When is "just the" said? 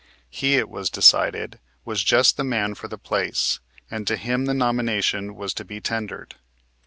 2.03-2.43